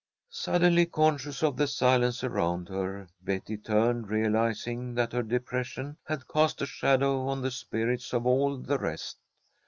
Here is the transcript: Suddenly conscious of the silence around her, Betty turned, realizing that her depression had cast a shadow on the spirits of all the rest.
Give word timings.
Suddenly 0.31 0.87
conscious 0.87 1.43
of 1.43 1.57
the 1.57 1.67
silence 1.67 2.23
around 2.23 2.69
her, 2.69 3.07
Betty 3.21 3.55
turned, 3.55 4.09
realizing 4.09 4.95
that 4.95 5.13
her 5.13 5.21
depression 5.21 5.95
had 6.07 6.27
cast 6.27 6.59
a 6.59 6.65
shadow 6.65 7.27
on 7.27 7.43
the 7.43 7.51
spirits 7.51 8.11
of 8.11 8.25
all 8.25 8.57
the 8.57 8.79
rest. 8.79 9.19